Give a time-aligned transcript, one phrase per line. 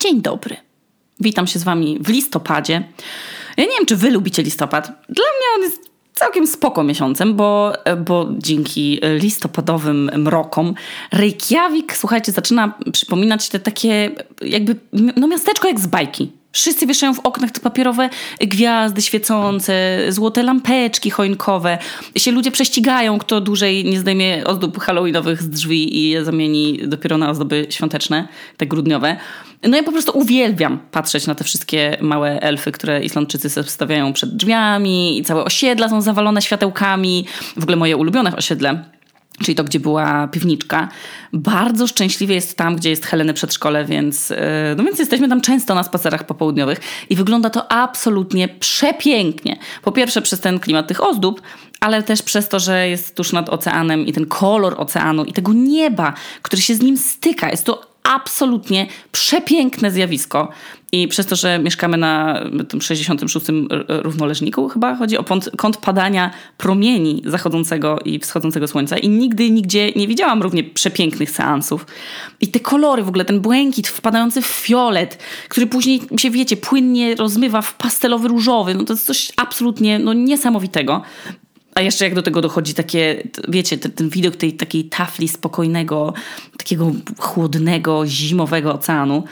[0.00, 0.56] Dzień dobry.
[1.20, 2.88] Witam się z Wami w listopadzie.
[3.56, 4.86] Ja nie wiem, czy Wy lubicie listopad.
[4.86, 7.72] Dla mnie on jest całkiem spoko miesiącem, bo,
[8.06, 10.74] bo dzięki listopadowym mrokom
[11.12, 14.10] Reykjavik, słuchajcie, zaczyna przypominać te takie
[14.42, 16.32] jakby no miasteczko jak z bajki.
[16.58, 21.78] Wszyscy wieszają w oknach te papierowe gwiazdy świecące, złote lampeczki choinkowe.
[22.16, 27.18] Się ludzie prześcigają, kto dłużej nie zdejmie ozdób halloweenowych z drzwi i je zamieni dopiero
[27.18, 29.16] na ozdoby świąteczne, te grudniowe.
[29.62, 34.12] No ja po prostu uwielbiam patrzeć na te wszystkie małe elfy, które Islandczycy sobie stawiają
[34.12, 37.26] przed drzwiami i całe osiedla są zawalone światełkami.
[37.56, 38.84] W ogóle moje ulubione osiedle
[39.42, 40.88] czyli to, gdzie była piwniczka.
[41.32, 45.74] Bardzo szczęśliwie jest tam, gdzie jest Heleny przedszkole, więc, e, no więc jesteśmy tam często
[45.74, 46.80] na spacerach popołudniowych
[47.10, 49.56] i wygląda to absolutnie przepięknie.
[49.82, 51.42] Po pierwsze przez ten klimat tych ozdób,
[51.80, 55.52] ale też przez to, że jest tuż nad oceanem i ten kolor oceanu i tego
[55.52, 57.50] nieba, który się z nim styka.
[57.50, 60.48] Jest to absolutnie przepiękne zjawisko.
[60.92, 63.46] I przez to, że mieszkamy na tym 66
[63.88, 65.24] równoleżniku, chyba chodzi o
[65.56, 68.98] kąt padania promieni zachodzącego i wschodzącego słońca.
[68.98, 71.86] I nigdy, nigdzie nie widziałam równie przepięknych seansów.
[72.40, 77.14] I te kolory, w ogóle ten błękit wpadający w fiolet, który później się, wiecie, płynnie
[77.14, 78.74] rozmywa w pastelowy różowy.
[78.74, 81.02] No to jest coś absolutnie no, niesamowitego.
[81.78, 86.14] A jeszcze jak do tego dochodzi takie, wiecie, ten, ten widok tej takiej tafli spokojnego,
[86.56, 89.24] takiego chłodnego, zimowego oceanu,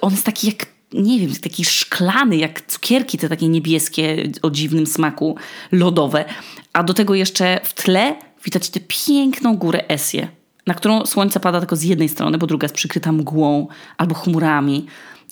[0.00, 4.86] on jest taki jak nie wiem, taki szklany, jak cukierki te takie niebieskie o dziwnym
[4.86, 5.36] smaku,
[5.72, 6.24] lodowe.
[6.72, 10.28] A do tego jeszcze w tle widać tę piękną górę Esję,
[10.66, 14.86] na którą słońce pada tylko z jednej strony, bo druga jest przykryta mgłą albo chmurami.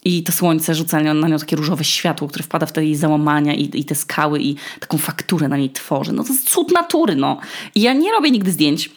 [0.04, 3.54] I to słońce rzuca na nią takie różowe światło, które wpada w te jej załamania
[3.54, 6.12] i, i te skały i taką fakturę na niej tworzy.
[6.12, 7.38] No to jest cud natury, no.
[7.74, 8.90] I ja nie robię nigdy zdjęć,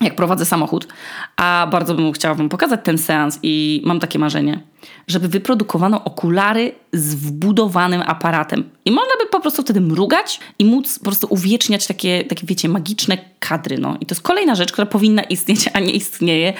[0.00, 0.88] jak prowadzę samochód,
[1.36, 4.60] a bardzo bym chciała wam pokazać ten seans i mam takie marzenie,
[5.06, 8.70] żeby wyprodukowano okulary z wbudowanym aparatem.
[8.84, 12.68] I można by po prostu wtedy mrugać i móc po prostu uwieczniać takie, takie wiecie,
[12.68, 13.78] magiczne kadry.
[13.78, 13.96] No.
[14.00, 16.52] I to jest kolejna rzecz, która powinna istnieć, a nie istnieje,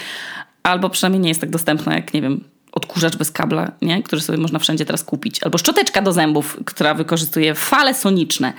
[0.62, 2.44] albo przynajmniej nie jest tak dostępna jak, nie wiem,
[2.88, 4.02] odkurzacz bez kabla, nie?
[4.02, 8.52] który sobie można wszędzie teraz kupić, albo szczoteczka do zębów, która wykorzystuje fale soniczne,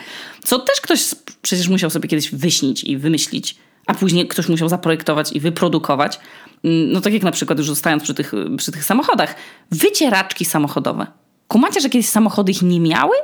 [0.44, 1.06] co też ktoś
[1.41, 3.56] przecież musiał sobie kiedyś wyśnić i wymyślić,
[3.88, 6.19] a później ktoś musiał zaprojektować i wyprodukować.
[6.63, 9.35] Mm, no tak jak na przykład już zostając przy tych, przy tych samochodach,
[9.72, 11.07] wycieraczki samochodowe.
[11.47, 13.16] Kumacie, że kiedyś samochody ich nie miały?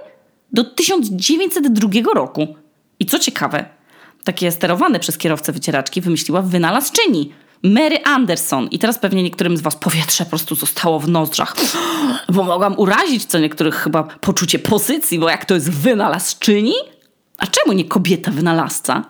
[0.54, 2.56] Do 1902 roku.
[3.00, 3.66] I co ciekawe,
[4.24, 7.32] takie sterowane przez kierowcę wycieraczki wymyśliła wynalazczyni–
[7.66, 8.68] Mary Anderson.
[8.68, 11.56] I teraz pewnie niektórym z was powietrze po prostu zostało w nozdrzach,
[12.34, 16.74] bo mogłam urazić co niektórych chyba poczucie pozycji, bo jak to jest wynalazczyni?
[17.38, 19.06] A czemu nie kobieta wynalazca?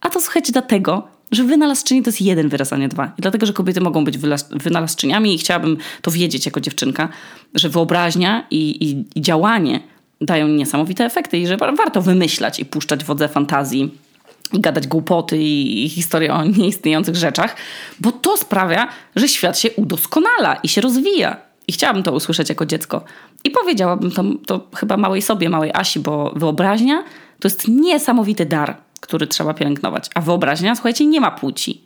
[0.00, 3.12] A to słuchajcie dlatego, że wynalazczyni to jest jeden wyraz, a nie dwa.
[3.18, 4.18] I dlatego, że kobiety mogą być
[4.50, 7.08] wynalazczyniami i chciałabym to wiedzieć jako dziewczynka,
[7.54, 9.80] że wyobraźnia i, i, i działanie
[10.20, 13.98] dają niesamowite efekty i że warto wymyślać i puszczać wodze fantazji
[14.52, 17.56] i gadać głupoty i, historie o nieistniejących rzeczach,
[18.00, 21.36] bo to sprawia, że świat się udoskonala i się rozwija.
[21.68, 23.04] I chciałabym to usłyszeć jako dziecko.
[23.44, 27.04] I powiedziałabym to, to chyba małej sobie, małej Asi, bo wyobraźnia
[27.40, 30.06] to jest niesamowity dar, który trzeba pielęgnować.
[30.14, 31.82] A wyobraźnia, słuchajcie, nie ma płci.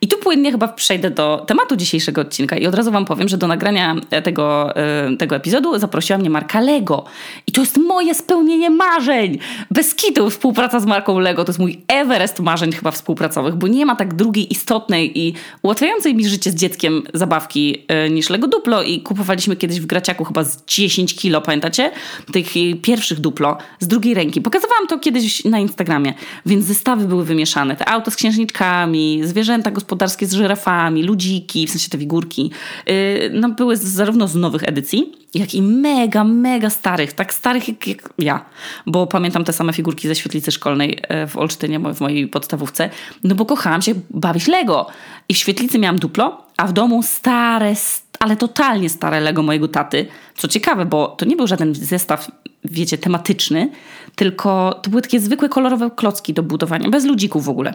[0.00, 3.38] I tu płynnie chyba przejdę do tematu dzisiejszego odcinka i od razu wam powiem, że
[3.38, 7.04] do nagrania tego, e, tego epizodu zaprosiła mnie marka Lego.
[7.46, 9.38] I to jest moje spełnienie marzeń.
[9.70, 13.86] Bez kitu współpraca z marką Lego to jest mój Everest marzeń chyba współpracowych, bo nie
[13.86, 18.82] ma tak drugiej istotnej i ułatwiającej mi życie z dzieckiem zabawki e, niż Lego Duplo
[18.82, 21.90] i kupowaliśmy kiedyś w Graciaku chyba z 10 kilo, pamiętacie?
[22.32, 22.46] Tych
[22.82, 24.40] pierwszych Duplo z drugiej ręki.
[24.40, 26.14] Pokazywałam to kiedyś na Instagramie,
[26.46, 27.76] więc zestawy były wymieszane.
[27.76, 32.50] Te auto z księżniczkami, zwierzęta zwierzęta gospodarskie z żyrafami, ludziki, w sensie te figurki,
[32.88, 37.86] y, no, były zarówno z nowych edycji, jak i mega, mega starych, tak starych jak,
[37.86, 38.44] jak ja,
[38.86, 42.90] bo pamiętam te same figurki ze świetlicy szkolnej e, w Olsztynie, w mojej podstawówce,
[43.24, 44.86] no bo kochałam się bawić Lego.
[45.28, 47.74] I w świetlicy miałam duplo, a w domu stare,
[48.20, 50.06] ale totalnie stare Lego mojego taty.
[50.36, 52.30] Co ciekawe, bo to nie był żaden zestaw,
[52.64, 53.70] wiecie, tematyczny,
[54.16, 57.74] tylko to były takie zwykłe kolorowe klocki do budowania, bez ludzików w ogóle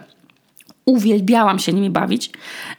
[0.84, 2.30] uwielbiałam się nimi bawić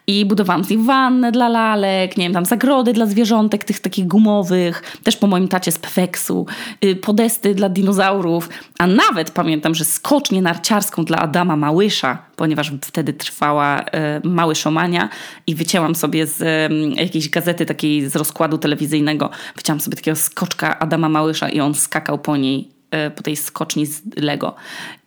[0.07, 4.07] i budowałam z nich wannę dla lalek, nie wiem, tam zagrody dla zwierzątek, tych takich
[4.07, 6.45] gumowych, też po moim tacie z Pefeksu,
[6.85, 13.13] y, podesty dla dinozaurów, a nawet pamiętam, że skocznię narciarską dla Adama Małysza, ponieważ wtedy
[13.13, 13.83] trwała y,
[14.23, 15.09] Małyszomania
[15.47, 20.79] i wycięłam sobie z y, jakiejś gazety takiej z rozkładu telewizyjnego, wycięłam sobie takiego skoczka
[20.79, 22.72] Adama Małysza i on skakał po niej
[23.15, 24.55] po tej skoczni z Lego.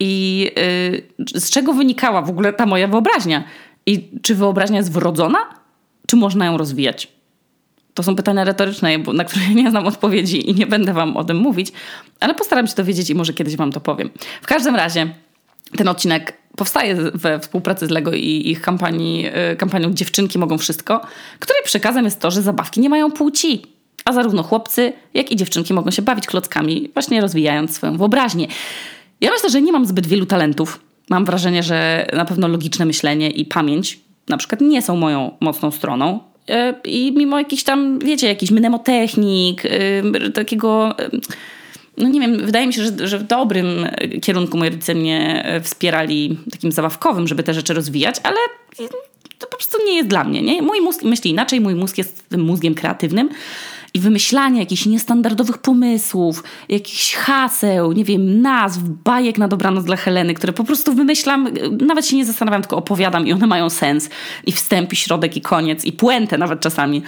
[0.00, 0.50] I
[1.34, 3.44] e, z czego wynikała w ogóle ta moja wyobraźnia?
[3.86, 5.38] I czy wyobraźnia jest wrodzona?
[6.06, 7.08] Czy można ją rozwijać?
[7.94, 11.36] To są pytania retoryczne, na które nie znam odpowiedzi i nie będę wam o tym
[11.36, 11.72] mówić,
[12.20, 14.10] ale postaram się to wiedzieć i może kiedyś wam to powiem.
[14.42, 15.14] W każdym razie
[15.76, 21.00] ten odcinek powstaje we współpracy z LEGO i ich kampanii, y, kampanią Dziewczynki mogą wszystko,
[21.38, 23.75] której przekazem jest to, że zabawki nie mają płci.
[24.06, 28.46] A zarówno chłopcy, jak i dziewczynki mogą się bawić klockami, właśnie rozwijając swoją wyobraźnię.
[29.20, 30.80] Ja myślę, że nie mam zbyt wielu talentów.
[31.10, 35.70] Mam wrażenie, że na pewno logiczne myślenie i pamięć na przykład nie są moją mocną
[35.70, 36.20] stroną.
[36.50, 36.54] Y,
[36.84, 40.94] I mimo jakiś tam, wiecie, jakiś mnemotechnik, y, takiego
[41.96, 43.86] no nie wiem, wydaje mi się, że, że w dobrym
[44.22, 48.36] kierunku moi rodzice mnie e, wspierali takim zabawkowym, żeby te rzeczy rozwijać, ale
[49.38, 50.42] to po prostu nie jest dla mnie.
[50.42, 50.62] Nie?
[50.62, 53.28] Mój mózg myśli inaczej, mój mózg jest tym mózgiem kreatywnym
[53.96, 60.34] i wymyślanie jakichś niestandardowych pomysłów, jakichś haseł, nie wiem, nazw, bajek na dobranoc dla Heleny,
[60.34, 61.48] które po prostu wymyślam,
[61.80, 64.10] nawet się nie zastanawiam, tylko opowiadam i one mają sens.
[64.46, 67.02] I wstęp, i środek, i koniec, i puentę nawet czasami.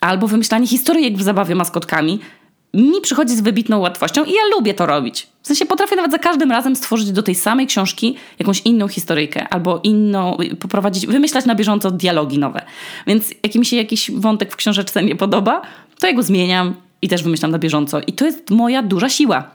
[0.00, 2.20] Albo wymyślanie historyjek w zabawie maskotkami–
[2.74, 5.28] mi przychodzi z wybitną łatwością i ja lubię to robić.
[5.42, 9.48] W sensie potrafię nawet za każdym razem stworzyć do tej samej książki jakąś inną historyjkę
[9.48, 12.64] albo inną, poprowadzić, wymyślać na bieżąco dialogi nowe.
[13.06, 15.62] Więc jak mi się jakiś wątek w książeczce nie podoba,
[15.98, 18.00] to ja go zmieniam i też wymyślam na bieżąco.
[18.06, 19.50] I to jest moja duża siła.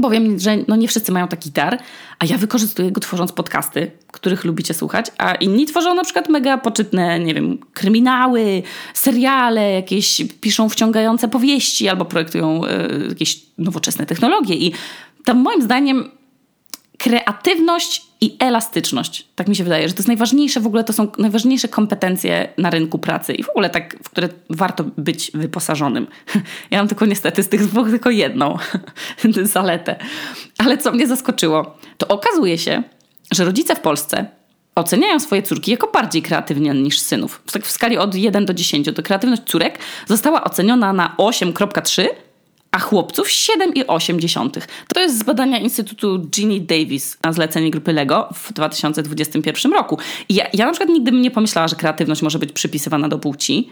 [0.00, 1.78] Bo wiem, że no nie wszyscy mają taki dar,
[2.18, 6.58] a ja wykorzystuję go tworząc podcasty, których lubicie słuchać, a inni tworzą na przykład mega
[6.58, 8.62] poczytne, nie wiem, kryminały,
[8.94, 14.54] seriale, jakieś piszą wciągające powieści albo projektują y, jakieś nowoczesne technologie.
[14.54, 14.72] I
[15.24, 16.10] tam moim zdaniem
[16.98, 19.28] kreatywność i elastyczność.
[19.34, 22.70] Tak mi się wydaje, że to jest najważniejsze w ogóle, to są najważniejsze kompetencje na
[22.70, 26.06] rynku pracy i w ogóle tak, w które warto być wyposażonym.
[26.70, 28.56] Ja mam tylko niestety z tych dwóch tylko jedną
[29.42, 29.96] zaletę.
[30.58, 32.82] Ale co mnie zaskoczyło, to okazuje się,
[33.32, 34.26] że rodzice w Polsce
[34.74, 37.42] oceniają swoje córki jako bardziej kreatywne niż synów.
[37.52, 42.06] Tak w skali od 1 do 10 to kreatywność córek została oceniona na 8,3
[42.78, 44.60] a chłopców 7,8.
[44.94, 49.98] To jest z badania Instytutu Ginny Davis na zlecenie grupy LEGO w 2021 roku.
[50.28, 53.18] I ja, ja na przykład nigdy bym nie pomyślała, że kreatywność może być przypisywana do
[53.18, 53.68] płci,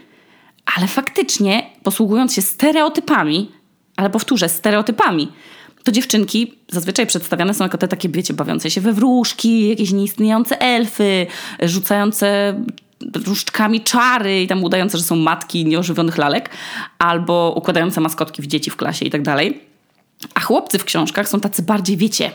[0.75, 3.51] ale faktycznie posługując się stereotypami,
[3.95, 5.31] ale powtórzę, stereotypami,
[5.83, 10.61] to dziewczynki zazwyczaj przedstawiane są jako te takie, wiecie, bawiące się we wróżki, jakieś nieistniejące
[10.61, 11.27] elfy,
[11.61, 12.55] rzucające
[13.25, 16.49] różdżkami czary i tam udające, że są matki nieożywionych lalek,
[16.99, 19.63] albo układające maskotki w dzieci w klasie i tak dalej.
[20.33, 22.31] A chłopcy w książkach są tacy bardziej, wiecie,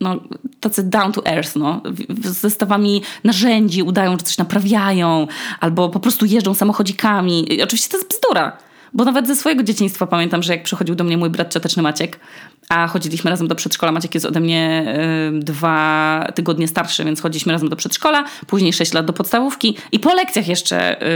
[0.00, 0.20] no,
[0.60, 1.82] tacy down to earth, no,
[2.24, 5.26] z zestawami narzędzi, udają, że coś naprawiają,
[5.60, 7.54] albo po prostu jeżdżą samochodzikami.
[7.54, 8.58] I oczywiście to jest bzdura.
[8.94, 12.20] Bo nawet ze swojego dzieciństwa pamiętam, że jak przychodził do mnie mój brat cioteczny Maciek,
[12.68, 13.92] a chodziliśmy razem do przedszkola.
[13.92, 14.94] Maciek jest ode mnie
[15.36, 20.00] y, dwa tygodnie starszy, więc chodziliśmy razem do przedszkola, później sześć lat do podstawówki i
[20.00, 21.06] po lekcjach jeszcze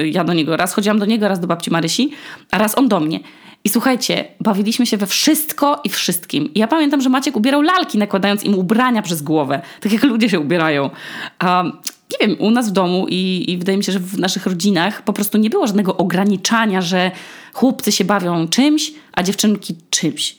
[0.00, 2.10] y, ja do niego raz chodziłam do niego, raz do babci Marysi,
[2.50, 3.20] a raz on do mnie.
[3.64, 6.54] I słuchajcie, bawiliśmy się we wszystko i wszystkim.
[6.54, 10.28] I ja pamiętam, że Maciek ubierał lalki, nakładając im ubrania przez głowę, tak jak ludzie
[10.28, 10.90] się ubierają.
[11.38, 11.64] A
[12.12, 15.02] nie wiem, u nas w domu i, i wydaje mi się, że w naszych rodzinach
[15.02, 17.10] po prostu nie było żadnego ograniczania, że
[17.52, 20.36] chłopcy się bawią czymś, a dziewczynki czymś.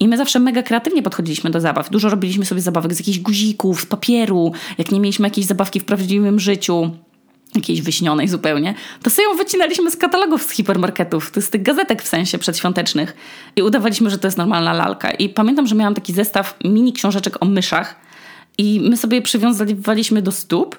[0.00, 1.90] I my zawsze mega kreatywnie podchodziliśmy do zabaw.
[1.90, 4.52] Dużo robiliśmy sobie zabawek z jakichś guzików, z papieru.
[4.78, 6.90] Jak nie mieliśmy jakiejś zabawki w prawdziwym życiu,
[7.54, 12.08] jakiejś wyśnionej zupełnie, to sobie ją wycinaliśmy z katalogów z hipermarketów, z tych gazetek w
[12.08, 13.16] sensie przedświątecznych
[13.56, 15.10] i udawaliśmy, że to jest normalna lalka.
[15.10, 17.96] I pamiętam, że miałam taki zestaw mini książeczek o myszach
[18.58, 20.78] i my sobie je przywiązaliśmy do stóp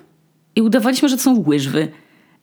[0.55, 1.91] i udawaliśmy, że to są łyżwy.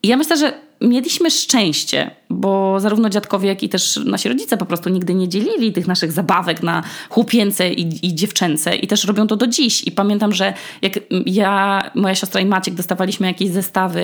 [0.02, 4.66] I ja myślę, że mieliśmy szczęście, bo zarówno dziadkowie, jak i też nasi rodzice po
[4.66, 9.26] prostu nigdy nie dzielili tych naszych zabawek na chłopięce i, i dziewczęce i też robią
[9.26, 9.86] to do dziś.
[9.86, 10.92] I pamiętam, że jak
[11.26, 14.02] ja, moja siostra i Maciek dostawaliśmy jakieś zestawy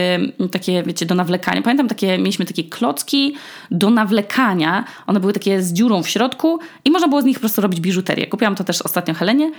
[0.50, 1.62] takie, wiecie, do nawlekania.
[1.62, 3.34] Pamiętam takie, mieliśmy takie klocki
[3.70, 4.84] do nawlekania.
[5.06, 7.80] One były takie z dziurą w środku i można było z nich po prostu robić
[7.80, 8.26] biżuterię.
[8.26, 9.50] Kupiłam to też ostatnio Helenie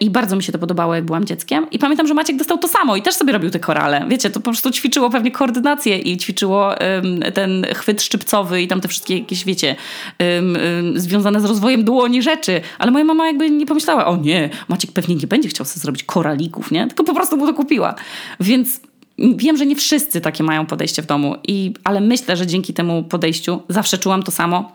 [0.00, 1.66] I bardzo mi się to podobało, jak byłam dzieckiem.
[1.70, 4.06] I pamiętam, że Maciek dostał to samo i też sobie robił te korale.
[4.08, 8.80] Wiecie, to po prostu ćwiczyło pewnie koordynację i ćwiczyło um, ten chwyt szczypcowy i tam
[8.80, 9.76] te wszystkie jakieś, wiecie,
[10.20, 12.60] um, um, związane z rozwojem dłoni rzeczy.
[12.78, 16.04] Ale moja mama jakby nie pomyślała, o nie, Maciek pewnie nie będzie chciał sobie zrobić
[16.04, 16.86] koralików, nie?
[16.86, 17.94] Tylko po prostu mu to kupiła.
[18.40, 18.80] Więc
[19.18, 23.02] wiem, że nie wszyscy takie mają podejście w domu, i, ale myślę, że dzięki temu
[23.02, 24.72] podejściu zawsze czułam to samo.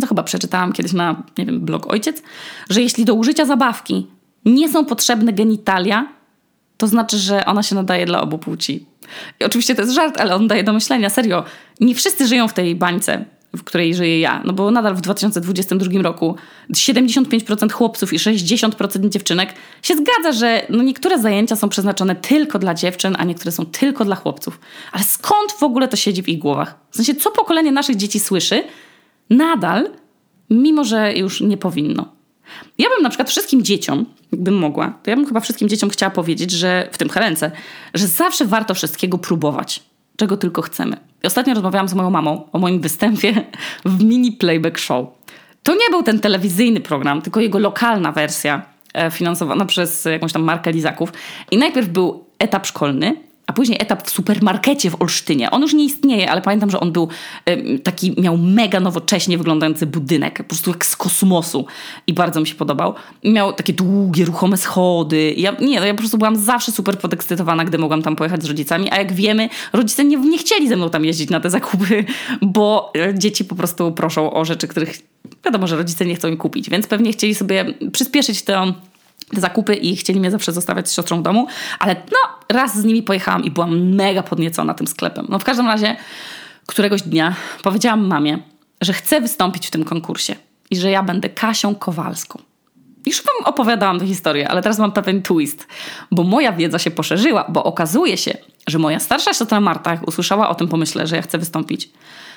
[0.00, 2.22] To chyba przeczytałam kiedyś na, nie wiem, blog Ojciec,
[2.70, 4.06] że jeśli do użycia zabawki
[4.44, 6.08] nie są potrzebne genitalia,
[6.76, 8.86] to znaczy, że ona się nadaje dla obu płci.
[9.40, 11.10] I oczywiście to jest żart, ale on daje do myślenia.
[11.10, 11.44] Serio,
[11.80, 13.24] nie wszyscy żyją w tej bańce.
[13.56, 14.42] w której żyję ja.
[14.44, 16.36] No bo nadal w 2022 roku
[16.70, 22.74] 75% chłopców i 60% dziewczynek się zgadza, że no niektóre zajęcia są przeznaczone tylko dla
[22.74, 24.60] dziewczyn, a niektóre są tylko dla chłopców.
[24.92, 26.78] Ale skąd w ogóle to siedzi w ich głowach?
[26.90, 28.64] W sensie, co pokolenie naszych dzieci słyszy,
[29.30, 29.90] nadal,
[30.50, 32.21] mimo że już nie powinno.
[32.78, 36.10] Ja bym na przykład wszystkim dzieciom, gdybym mogła, to ja bym chyba wszystkim dzieciom chciała
[36.10, 37.50] powiedzieć, że w tym Helence,
[37.94, 39.82] że zawsze warto wszystkiego próbować,
[40.16, 40.96] czego tylko chcemy.
[41.22, 43.44] I ostatnio rozmawiałam z moją mamą o moim występie
[43.84, 45.06] w mini playback show.
[45.62, 48.62] To nie był ten telewizyjny program, tylko jego lokalna wersja
[48.94, 51.12] e, finansowana przez jakąś tam markę Lizaków.
[51.50, 53.16] I najpierw był etap szkolny,
[53.52, 55.50] a później etap w supermarkecie w Olsztynie.
[55.50, 57.08] On już nie istnieje, ale pamiętam, że on był
[57.82, 61.66] taki, miał mega nowocześnie wyglądający budynek, po prostu jak z kosmosu
[62.06, 62.94] i bardzo mi się podobał.
[63.24, 65.34] Miał takie długie, ruchome schody.
[65.36, 68.46] Ja, nie, no ja po prostu byłam zawsze super podekscytowana, gdy mogłam tam pojechać z
[68.46, 72.04] rodzicami, a jak wiemy, rodzice nie, nie chcieli ze mną tam jeździć na te zakupy,
[72.42, 74.98] bo e, dzieci po prostu proszą o rzeczy, których
[75.44, 78.74] wiadomo, że rodzice nie chcą im kupić, więc pewnie chcieli sobie przyspieszyć to
[79.32, 81.46] zakupy i chcieli mnie zawsze zostawiać z siostrą w domu,
[81.78, 85.26] ale no, raz z nimi pojechałam i byłam mega podniecona tym sklepem.
[85.28, 85.96] No w każdym razie
[86.66, 88.38] któregoś dnia powiedziałam mamie,
[88.80, 90.36] że chcę wystąpić w tym konkursie
[90.70, 92.42] i że ja będę Kasią Kowalską.
[93.06, 95.66] Już wam opowiadałam tę historię, ale teraz mam pewien twist,
[96.10, 98.36] bo moja wiedza się poszerzyła, bo okazuje się,
[98.66, 101.90] że moja starsza siostra Marta, jak usłyszała o tym pomyśle, że ja chcę wystąpić,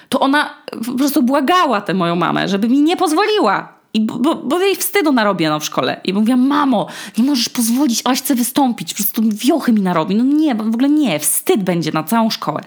[0.09, 0.53] to ona
[0.85, 3.74] po prostu błagała tę moją mamę, żeby mi nie pozwoliła.
[3.95, 6.01] I bo, bo jej wstydu narobiono w szkole.
[6.03, 6.87] I mówię, mamo,
[7.17, 10.15] nie możesz pozwolić Aśce wystąpić, po prostu wiochy mi narobi.
[10.15, 12.61] No nie, w ogóle nie, wstyd będzie na całą szkołę.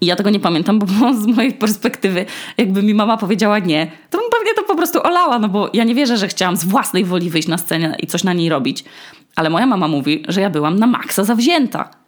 [0.00, 0.86] I ja tego nie pamiętam, bo
[1.22, 5.38] z mojej perspektywy, jakby mi mama powiedziała nie, to bym pewnie to po prostu olała,
[5.38, 8.24] no bo ja nie wierzę, że chciałam z własnej woli wyjść na scenę i coś
[8.24, 8.84] na niej robić.
[9.36, 11.99] Ale moja mama mówi, że ja byłam na maksa zawzięta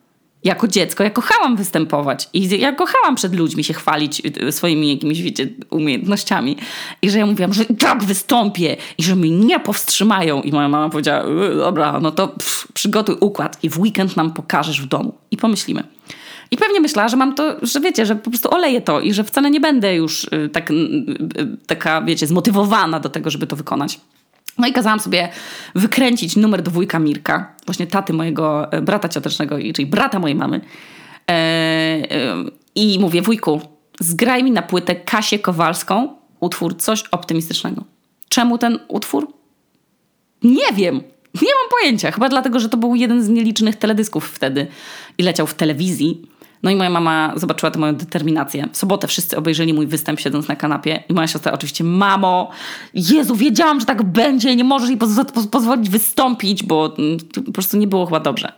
[0.44, 5.22] jako dziecko ja kochałam występować i ja kochałam przed ludźmi się chwalić y, swoimi jakimiś,
[5.22, 6.56] wiecie, umiejętnościami.
[7.02, 10.42] I że ja mówiłam, że tak wystąpię i że mnie nie powstrzymają.
[10.42, 14.32] I moja mama powiedziała, y, dobra, no to pff, przygotuj układ i w weekend nam
[14.32, 15.14] pokażesz w domu.
[15.30, 15.84] I pomyślimy.
[16.50, 19.24] I pewnie myślała, że mam to, że wiecie, że po prostu oleję to i że
[19.24, 20.72] wcale nie będę już y, tak,
[21.66, 24.00] taka, wiecie, zmotywowana do tego, żeby to wykonać.
[24.58, 25.28] No i kazałam sobie
[25.74, 30.60] wykręcić numer do wujka Mirka, właśnie taty mojego e, brata ciotecznego, czyli brata mojej mamy.
[31.30, 32.34] E, e,
[32.74, 33.60] I mówię, wujku,
[34.00, 36.08] zgraj mi na płytę Kasię Kowalską
[36.40, 37.84] utwór Coś Optymistycznego.
[38.28, 39.32] Czemu ten utwór?
[40.42, 40.94] Nie wiem.
[41.34, 42.10] Nie mam pojęcia.
[42.10, 44.66] Chyba dlatego, że to był jeden z nielicznych teledysków wtedy
[45.18, 46.22] i leciał w telewizji.
[46.62, 48.68] No i moja mama zobaczyła tę moją determinację.
[48.72, 52.50] W sobotę wszyscy obejrzeli mój występ siedząc na kanapie i moja siostra oczywiście, mamo,
[52.94, 55.10] Jezu, wiedziałam, że tak będzie, nie możesz jej poz
[55.50, 58.52] pozwolić wystąpić, bo mm, po prostu nie było chyba dobrze.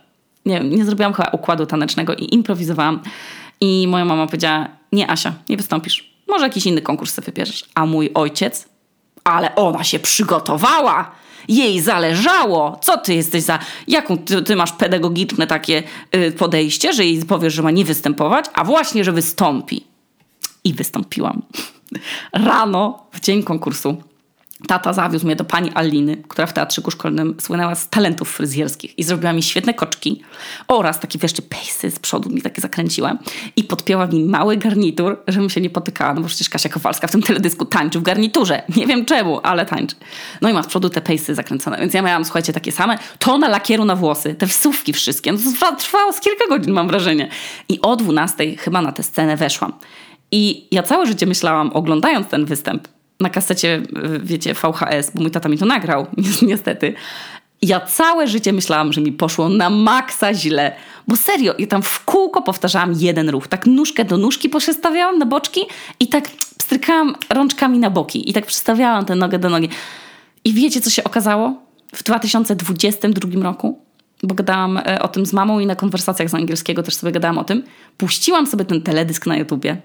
[0.45, 2.99] Nie, nie zrobiłam chyba układu tanecznego i improwizowałam.
[3.61, 6.15] I moja mama powiedziała, nie Asia, nie wystąpisz.
[6.27, 7.65] Może jakiś inny konkurs sobie wybierzesz.
[7.75, 8.69] A mój ojciec,
[9.23, 11.11] ale ona się przygotowała
[11.47, 12.79] jej zależało.
[12.81, 13.59] Co ty jesteś za...
[13.87, 15.83] Jaką ty, ty masz pedagogiczne takie
[16.15, 19.83] y, podejście, że jej powiesz, że ma nie występować, a właśnie, że wystąpi.
[20.63, 21.41] I wystąpiłam.
[22.33, 23.97] Rano, w dzień konkursu,
[24.67, 29.03] Tata zawiózł mnie do pani Aliny, która w teatrzyku szkolnym słynęła z talentów fryzjerskich i
[29.03, 30.21] zrobiła mi świetne koczki
[30.67, 33.17] oraz takie jeszcze pejsy z przodu mi takie zakręciła
[33.55, 37.11] i podpięła mi mały garnitur, żebym się nie potykała, no bo przecież Kasia Kowalska w
[37.11, 38.63] tym teledysku tańczy w garniturze.
[38.75, 39.95] Nie wiem czemu, ale tańczy.
[40.41, 43.47] No i ma z przodu te pejsy zakręcone, więc ja miałam, słuchajcie, takie same, tona
[43.47, 45.31] lakieru na włosy, te wsówki wszystkie.
[45.31, 47.29] No to trwało z kilka godzin, mam wrażenie.
[47.69, 49.73] I o 12 chyba na tę scenę weszłam.
[50.31, 52.87] I ja całe życie myślałam, oglądając ten występ,
[53.19, 53.81] na kasecie,
[54.23, 56.07] wiecie, VHS, bo mój tata mi to nagrał,
[56.41, 56.93] niestety.
[57.61, 60.75] Ja całe życie myślałam, że mi poszło na maksa źle.
[61.07, 63.47] Bo serio, ja tam w kółko powtarzałam jeden ruch.
[63.47, 65.61] Tak nóżkę do nóżki przestawiałam na boczki
[65.99, 66.27] i tak
[66.61, 68.29] strykałam rączkami na boki.
[68.29, 69.69] I tak przestawiałam tę nogę do nogi.
[70.45, 71.53] I wiecie, co się okazało?
[71.95, 73.79] W 2022 roku,
[74.23, 77.37] bo gadałam e, o tym z mamą i na konwersacjach z angielskiego też sobie gadałam
[77.37, 77.63] o tym,
[77.97, 79.81] puściłam sobie ten teledysk na YouTubie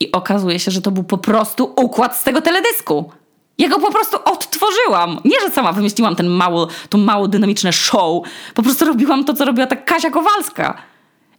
[0.00, 3.12] i okazuje się, że to był po prostu układ z tego teledysku.
[3.58, 5.20] Ja go po prostu odtworzyłam.
[5.24, 8.22] Nie, że sama wymyśliłam ten mało, to mało dynamiczne show.
[8.54, 10.82] Po prostu robiłam to, co robiła ta Kasia Kowalska.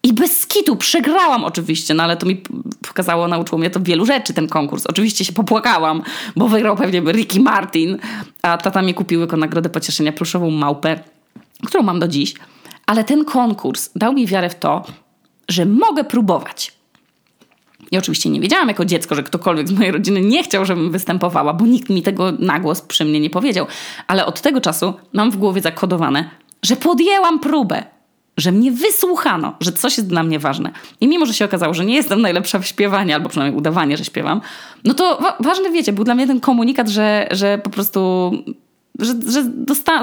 [0.03, 2.43] I bez skitu przegrałam oczywiście, no ale to mi
[2.87, 4.85] pokazało, nauczyło mnie to wielu rzeczy, ten konkurs.
[4.85, 6.03] Oczywiście się popłakałam,
[6.35, 7.97] bo wygrał pewnie Ricky Martin,
[8.41, 10.99] a tata mi kupił jako nagrodę pocieszenia pluszową małpę,
[11.65, 12.33] którą mam do dziś.
[12.85, 14.83] Ale ten konkurs dał mi wiarę w to,
[15.47, 16.78] że mogę próbować.
[17.91, 21.53] I oczywiście nie wiedziałam jako dziecko, że ktokolwiek z mojej rodziny nie chciał, żebym występowała,
[21.53, 23.67] bo nikt mi tego na głos przy mnie nie powiedział.
[24.07, 26.29] Ale od tego czasu mam w głowie zakodowane,
[26.63, 27.83] że podjęłam próbę,
[28.37, 30.71] że mnie wysłuchano, że coś jest dla mnie ważne.
[31.01, 34.05] I mimo, że się okazało, że nie jestem najlepsza w śpiewaniu, albo przynajmniej udawanie, że
[34.05, 34.41] śpiewam,
[34.83, 38.31] no to wa ważny, wiecie, był dla mnie ten komunikat, że, że po prostu
[38.99, 39.51] że, że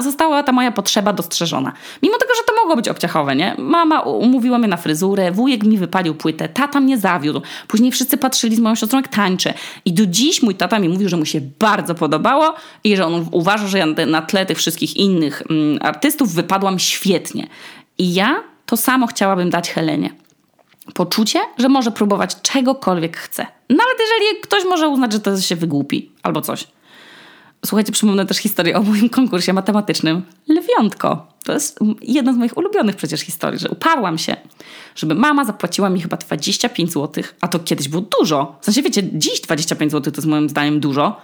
[0.01, 1.73] została ta moja potrzeba dostrzeżona.
[2.03, 3.55] Mimo tego, że to mogło być obciachowe, nie?
[3.57, 7.41] Mama umówiła mnie na fryzurę, wujek mi wypalił płytę, tata mnie zawiódł.
[7.67, 9.53] Później wszyscy patrzyli z moją siostrą, jak tańczę.
[9.85, 13.27] I do dziś mój tata mi mówił, że mu się bardzo podobało i że on
[13.31, 17.47] uważa, że ja na tle tych wszystkich innych mm, artystów wypadłam świetnie.
[17.97, 20.09] I ja to samo chciałabym dać Helenie.
[20.93, 23.47] Poczucie, że może próbować czegokolwiek chce.
[23.69, 26.67] Nawet jeżeli ktoś może uznać, że to się wygłupi albo coś.
[27.67, 31.27] Słuchajcie, przypomnę też historię o moim konkursie matematycznym Lwiątko.
[31.43, 34.37] To jest jedna z moich ulubionych przecież historii, że uparłam się,
[34.95, 38.57] żeby mama zapłaciła mi chyba 25 zł, a to kiedyś było dużo.
[38.61, 41.21] W sensie, wiecie, dziś 25 zł to jest moim zdaniem dużo,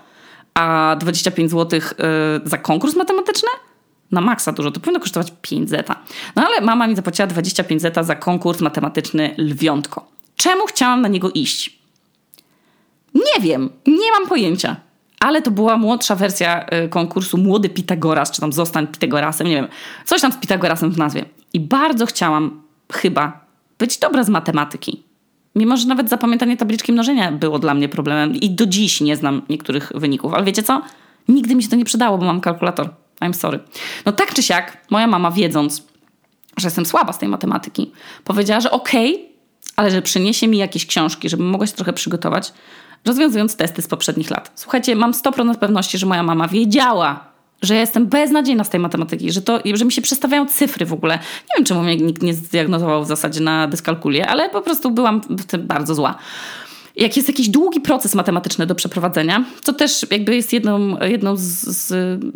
[0.54, 3.50] a 25 zł yy, za konkurs matematyczny?
[4.12, 5.96] Na maksa dużo, to powinno kosztować 5 zeta.
[6.36, 10.08] No ale mama mi zapłaciła 25 zeta za konkurs matematyczny Lwiątko.
[10.36, 11.80] Czemu chciałam na niego iść?
[13.14, 14.76] Nie wiem, nie mam pojęcia
[15.24, 19.68] ale to była młodsza wersja y, konkursu Młody Pitagoras, czy tam Zostań Pitagorasem, nie wiem,
[20.06, 21.26] coś tam z Pitagorasem w nazwie.
[21.54, 22.62] I bardzo chciałam
[22.92, 23.46] chyba
[23.80, 25.04] być dobra z matematyki.
[25.56, 29.42] Mimo, że nawet zapamiętanie tabliczki mnożenia było dla mnie problemem i do dziś nie znam
[29.50, 30.34] niektórych wyników.
[30.34, 30.82] Ale wiecie co?
[31.28, 32.90] Nigdy mi się to nie przydało, bo mam kalkulator.
[33.22, 33.60] I'm sorry.
[34.06, 35.84] No tak czy siak, moja mama wiedząc,
[36.58, 37.92] że jestem słaba z tej matematyki,
[38.24, 39.26] powiedziała, że okej, okay,
[39.76, 42.54] ale że przyniesie mi jakieś książki, żebym mogła się trochę przygotować,
[43.06, 44.52] rozwiązując testy z poprzednich lat.
[44.56, 49.32] Słuchajcie, mam 100% pewności, że moja mama wiedziała, że ja jestem beznadziejna z tej matematyki,
[49.32, 51.16] że, to, że mi się przestawiają cyfry w ogóle.
[51.16, 55.22] Nie wiem, czemu mnie nikt nie zdiagnozował w zasadzie na dyskalkulię, ale po prostu byłam
[55.30, 56.16] w tym bardzo zła.
[56.96, 61.42] Jak jest jakiś długi proces matematyczny do przeprowadzenia, co też jakby jest jedną, jedną z,
[61.42, 61.88] z,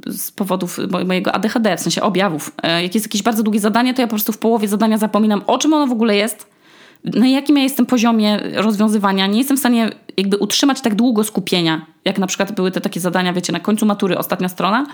[0.07, 2.51] z powodów mojego ADHD, w sensie objawów.
[2.63, 5.41] E, jak jest jakieś bardzo długie zadanie, to ja po prostu w połowie zadania zapominam,
[5.47, 6.56] o czym ono w ogóle jest,
[7.03, 9.27] na jakim ja jestem poziomie rozwiązywania.
[9.27, 12.99] Nie jestem w stanie jakby utrzymać tak długo skupienia, jak na przykład były te takie
[12.99, 14.85] zadania, wiecie, na końcu matury, ostatnia strona,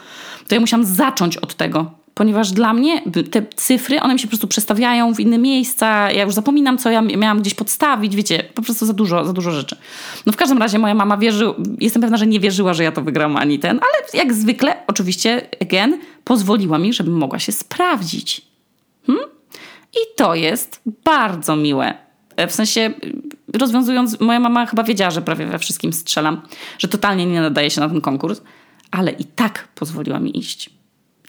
[0.47, 1.91] to ja musiałam zacząć od tego.
[2.13, 6.23] Ponieważ dla mnie te cyfry, one mi się po prostu przestawiają w inne miejsca, ja
[6.23, 9.77] już zapominam, co ja miałam gdzieś podstawić, wiecie, po prostu za dużo, za dużo rzeczy.
[10.25, 11.45] No w każdym razie moja mama wierzy,
[11.79, 15.47] jestem pewna, że nie wierzyła, że ja to wygram ani ten, ale jak zwykle, oczywiście,
[15.61, 18.41] again, pozwoliła mi, żebym mogła się sprawdzić.
[19.07, 19.25] Hmm?
[19.93, 21.93] I to jest bardzo miłe.
[22.47, 22.93] W sensie,
[23.53, 26.41] rozwiązując, moja mama chyba wiedziała, że prawie we wszystkim strzelam,
[26.77, 28.41] że totalnie nie nadaje się na ten konkurs,
[28.91, 30.69] ale i tak pozwoliła mi iść.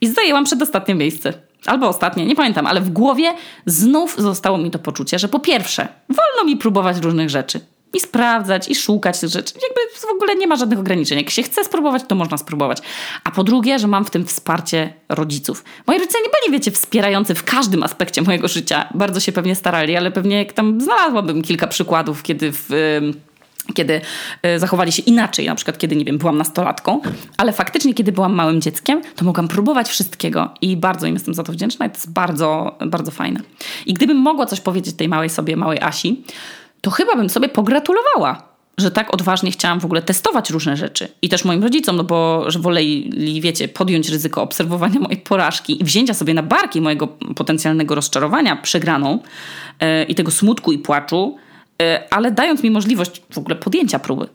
[0.01, 1.33] I zajęłam przedostatnie miejsce.
[1.67, 3.35] Albo ostatnie, nie pamiętam, ale w głowie
[3.67, 7.61] znów zostało mi to poczucie, że po pierwsze, wolno mi próbować różnych rzeczy
[7.95, 9.55] i sprawdzać, i szukać tych rzeczy.
[9.55, 11.19] Jakby w ogóle nie ma żadnych ograniczeń.
[11.19, 12.79] Jak się chce spróbować, to można spróbować.
[13.25, 15.65] A po drugie, że mam w tym wsparcie rodziców.
[15.87, 18.89] Moi rodzice nie byli, wiecie, wspierający w każdym aspekcie mojego życia.
[18.95, 22.71] Bardzo się pewnie starali, ale pewnie jak tam znalazłabym kilka przykładów, kiedy w
[23.75, 24.01] kiedy
[24.43, 27.01] e, zachowali się inaczej, na przykład kiedy, nie wiem, byłam nastolatką,
[27.37, 31.43] ale faktycznie, kiedy byłam małym dzieckiem, to mogłam próbować wszystkiego i bardzo im jestem za
[31.43, 33.41] to wdzięczna to jest bardzo, bardzo fajne.
[33.87, 36.25] I gdybym mogła coś powiedzieć tej małej sobie, małej Asi,
[36.85, 38.43] to chyba bym sobie pogratulowała,
[38.79, 41.09] że tak odważnie chciałam w ogóle testować różne rzeczy.
[41.23, 45.85] I też moim rodzicom, no bo że woleli, wiecie, podjąć ryzyko obserwowania mojej porażki i
[45.85, 49.19] wzięcia sobie na barki mojego potencjalnego rozczarowania przegraną
[49.81, 51.37] yy, i tego smutku i płaczu,
[51.79, 54.29] yy, ale dając mi możliwość w ogóle podjęcia próby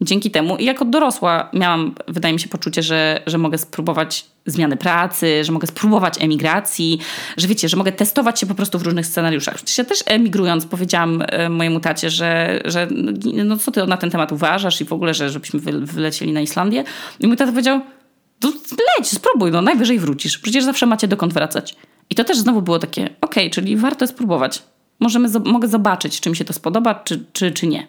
[0.00, 4.76] dzięki temu i jako dorosła miałam, wydaje mi się, poczucie, że, że mogę spróbować zmiany
[4.76, 6.98] pracy, że mogę spróbować emigracji,
[7.36, 9.56] że wiecie, że mogę testować się po prostu w różnych scenariuszach.
[9.78, 12.88] Ja też emigrując powiedziałam e, mojemu tacie, że, że
[13.44, 16.84] no co ty na ten temat uważasz i w ogóle, że żebyśmy wylecieli na Islandię.
[17.20, 17.80] I mój tata powiedział,
[18.42, 18.52] no
[18.98, 20.38] leć, spróbuj, no najwyżej wrócisz.
[20.38, 21.76] Przecież zawsze macie dokąd wracać.
[22.10, 24.62] I to też znowu było takie, okej, okay, czyli warto spróbować.
[25.00, 27.88] Możemy, mogę zobaczyć, czy mi się to spodoba, czy, czy, czy nie.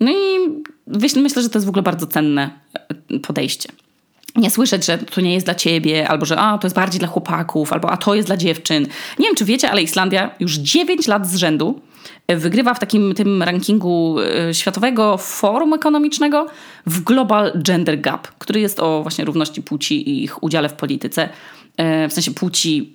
[0.00, 0.14] No i
[1.16, 2.50] myślę, że to jest w ogóle bardzo cenne
[3.10, 3.68] e, podejście.
[4.36, 7.08] Nie słyszeć, że to nie jest dla ciebie, albo że a, to jest bardziej dla
[7.08, 8.86] chłopaków, albo a to jest dla dziewczyn.
[9.18, 11.80] Nie wiem, czy wiecie, ale Islandia już 9 lat z rzędu
[12.26, 16.46] e, wygrywa w takim tym rankingu e, Światowego Forum Ekonomicznego
[16.86, 21.28] w Global Gender Gap, który jest o właśnie równości płci i ich udziale w polityce.
[21.78, 22.92] E, w sensie płci,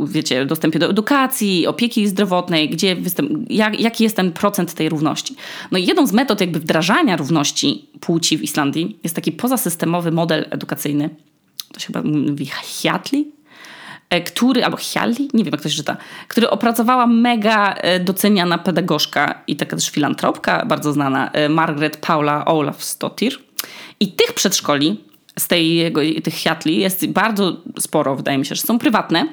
[0.00, 5.36] wiecie, dostępie do edukacji, opieki zdrowotnej, gdzie występ, jak, jaki jest ten procent tej równości.
[5.70, 10.46] No i jedną z metod jakby wdrażania równości płci w Islandii jest taki pozasystemowy model
[10.50, 11.10] edukacyjny,
[11.72, 13.32] to się chyba mówi Hjalli,
[14.10, 15.96] e, który, albo Hjalli, nie wiem jak to się czyta,
[16.28, 23.38] który opracowała mega e, doceniana pedagogzka i taka też filantropka bardzo znana, Margaret Paula Olafsdottir.
[24.00, 28.62] I tych przedszkoli z tej, jego, tych hiatli jest bardzo sporo, wydaje mi się, że
[28.62, 29.26] są prywatne.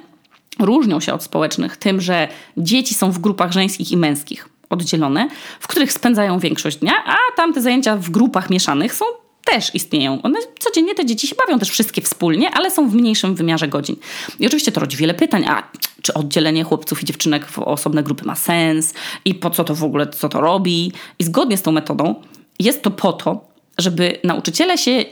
[0.59, 5.27] różnią się od społecznych tym, że dzieci są w grupach żeńskich i męskich oddzielone,
[5.59, 9.05] w których spędzają większość dnia, a tamte zajęcia w grupach mieszanych są
[9.45, 10.21] też istnieją.
[10.21, 13.95] One codziennie te dzieci się bawią też wszystkie wspólnie, ale są w mniejszym wymiarze godzin.
[14.39, 15.63] I oczywiście to rodzi wiele pytań, a
[16.01, 18.93] czy oddzielenie chłopców i dziewczynek w osobne grupy ma sens
[19.25, 20.91] i po co to w ogóle, co to robi.
[21.19, 22.15] I zgodnie z tą metodą
[22.59, 23.45] jest to po to,
[23.77, 25.05] żeby nauczyciele się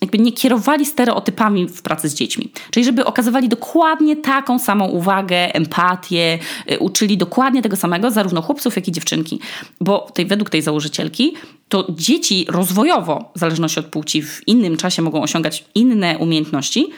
[0.00, 2.52] jakby nie kierowali stereotypami w pracy z dziećmi.
[2.70, 6.38] Czyli żeby okazywali dokładnie taką samą uwagę, empatię,
[6.70, 9.40] y, uczyli dokładnie tego samego zarówno chłopców, jak i dziewczynki.
[9.80, 11.34] Bo tej, według tej założycielki
[11.68, 16.88] to dzieci rozwojowo, w zależności od płci, w innym czasie mogą osiągać inne umiejętności,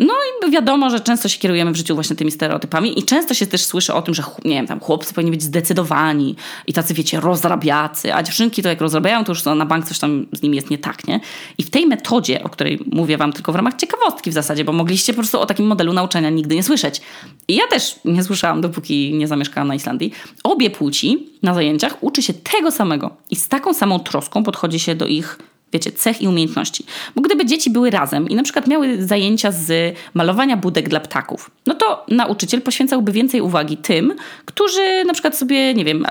[0.00, 0.14] no
[0.48, 3.64] i wiadomo, że często się kierujemy w życiu właśnie tymi stereotypami i często się też
[3.64, 6.36] słyszy o tym, że nie wiem, tam chłopcy powinni być zdecydowani
[6.66, 10.26] i tacy, wiecie, rozrabiacy, a dziewczynki to jak rozrabiają, to już na bank coś tam
[10.32, 11.20] z nimi jest nie tak, nie?
[11.58, 14.72] I w tej metodzie, o której mówię wam tylko w ramach ciekawostki w zasadzie, bo
[14.72, 17.00] mogliście po prostu o takim modelu nauczania nigdy nie słyszeć.
[17.48, 20.12] I ja też nie słyszałam, dopóki nie zamieszkałam na Islandii.
[20.44, 24.94] Obie płci na zajęciach uczy się tego samego i z taką samą troską podchodzi się
[24.94, 25.38] do ich
[25.72, 26.84] wiecie, cech i umiejętności.
[27.16, 31.50] Bo gdyby dzieci były razem i na przykład miały zajęcia z malowania budek dla ptaków,
[31.66, 36.06] no to nauczyciel poświęcałby więcej uwagi tym, którzy na przykład sobie, nie wiem,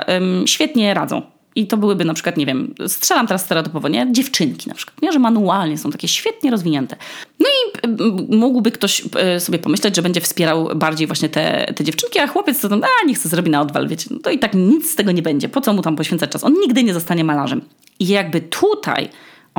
[0.45, 1.21] świetnie radzą.
[1.55, 4.07] I to byłyby na przykład, nie wiem, strzelam teraz stereotypowo, nie?
[4.11, 5.11] Dziewczynki na przykład, nie?
[5.11, 6.95] Że manualnie są takie świetnie rozwinięte.
[7.39, 7.87] No i
[8.35, 12.61] mógłby ktoś e, sobie pomyśleć, że będzie wspierał bardziej właśnie te, te dziewczynki, a chłopiec
[12.61, 14.07] to tam, a niech sobie zrobi na odwal, wiecie.
[14.11, 15.49] No to i tak nic z tego nie będzie.
[15.49, 16.43] Po co mu tam poświęcać czas?
[16.43, 17.61] On nigdy nie zostanie malarzem.
[17.99, 19.09] I jakby tutaj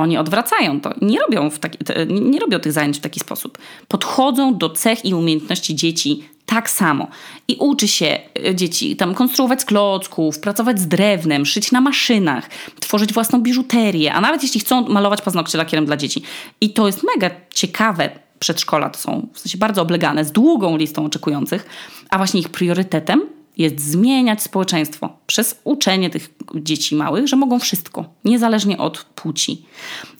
[0.01, 0.93] oni odwracają to.
[1.01, 1.77] Nie robią, w taki,
[2.09, 3.57] nie robią tych zajęć w taki sposób.
[3.87, 7.07] Podchodzą do cech i umiejętności dzieci tak samo.
[7.47, 12.49] I uczy się e, dzieci tam konstruować z klocków, pracować z drewnem, szyć na maszynach,
[12.79, 16.23] tworzyć własną biżuterię, a nawet jeśli chcą malować paznokcie lakierem dla dzieci.
[16.61, 18.09] I to jest mega ciekawe.
[18.39, 21.65] Przedszkola to są w sensie bardzo oblegane, z długą listą oczekujących,
[22.09, 23.21] a właśnie ich priorytetem
[23.57, 29.65] jest zmieniać społeczeństwo przez uczenie tych dzieci małych, że mogą wszystko, niezależnie od płci.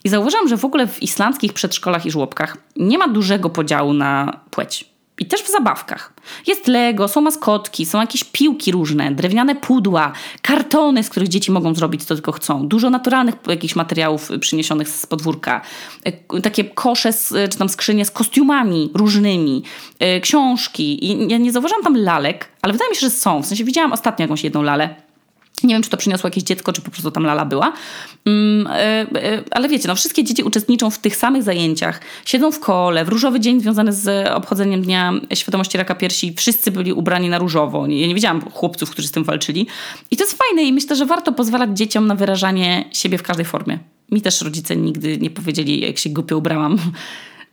[0.03, 4.39] I zauważam, że w ogóle w islandzkich przedszkolach i żłobkach nie ma dużego podziału na
[4.51, 4.90] płeć.
[5.21, 6.13] I też w zabawkach.
[6.47, 11.75] Jest Lego, są maskotki, są jakieś piłki różne, drewniane pudła, kartony, z których dzieci mogą
[11.75, 12.67] zrobić co tylko chcą.
[12.67, 15.61] Dużo naturalnych jakichś materiałów przyniesionych z podwórka.
[16.03, 19.63] E, takie kosze z, czy tam skrzynie z kostiumami różnymi,
[20.21, 21.05] książki.
[21.05, 23.41] I ja nie zauważyłam tam lalek, ale wydaje mi się, że są.
[23.41, 24.95] W sensie widziałam ostatnio jakąś jedną lalę
[25.63, 27.73] nie wiem, czy to przyniosło jakieś dziecko, czy po prostu tam lala była.
[28.25, 32.01] Mm, e, e, ale wiecie, no wszystkie dzieci uczestniczą w tych samych zajęciach.
[32.25, 36.33] Siedzą w kole, w różowy dzień związany z obchodzeniem Dnia Świadomości Raka Piersi.
[36.37, 37.87] Wszyscy byli ubrani na różowo.
[37.87, 39.67] Ja nie widziałam chłopców, którzy z tym walczyli.
[40.11, 43.45] I to jest fajne i myślę, że warto pozwalać dzieciom na wyrażanie siebie w każdej
[43.45, 43.79] formie.
[44.11, 46.77] Mi też rodzice nigdy nie powiedzieli, jak się głupio ubrałam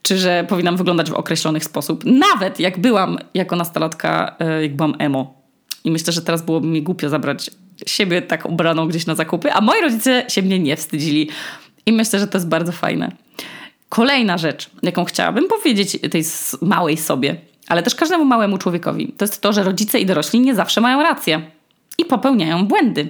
[0.02, 2.04] czy że powinnam wyglądać w określony sposób.
[2.04, 5.42] Nawet jak byłam jako nastolatka, e, jak byłam emo.
[5.84, 7.50] I myślę, że teraz byłoby mi głupio zabrać
[7.86, 11.30] siebie tak ubraną gdzieś na zakupy, a moi rodzice się mnie nie wstydzili.
[11.86, 13.12] I myślę, że to jest bardzo fajne.
[13.88, 16.24] Kolejna rzecz, jaką chciałabym powiedzieć tej
[16.62, 17.36] małej sobie,
[17.68, 21.02] ale też każdemu małemu człowiekowi, to jest to, że rodzice i dorośli nie zawsze mają
[21.02, 21.50] rację
[21.98, 23.08] i popełniają błędy.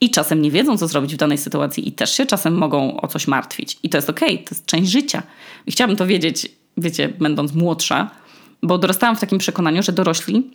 [0.00, 3.08] I czasem nie wiedzą, co zrobić w danej sytuacji, i też się czasem mogą o
[3.08, 3.78] coś martwić.
[3.82, 5.22] I to jest okej, okay, to jest część życia.
[5.66, 8.10] I chciałabym to wiedzieć, wiecie, będąc młodsza,
[8.62, 10.50] bo dorastałam w takim przekonaniu, że dorośli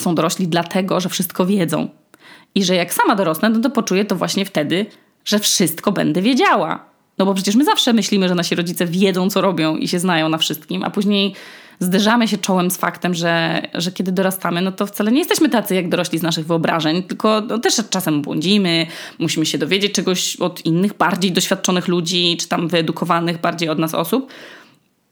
[0.00, 1.88] są dorośli dlatego, że wszystko wiedzą.
[2.54, 4.86] I że jak sama dorosnę, no to poczuję to właśnie wtedy,
[5.24, 6.84] że wszystko będę wiedziała.
[7.18, 10.28] No bo przecież my zawsze myślimy, że nasi rodzice wiedzą, co robią i się znają
[10.28, 11.34] na wszystkim, a później
[11.80, 15.74] zderzamy się czołem z faktem, że, że kiedy dorastamy, no to wcale nie jesteśmy tacy
[15.74, 18.86] jak dorośli z naszych wyobrażeń, tylko no, też czasem błądzimy,
[19.18, 23.94] musimy się dowiedzieć czegoś od innych, bardziej doświadczonych ludzi, czy tam wyedukowanych bardziej od nas
[23.94, 24.30] osób.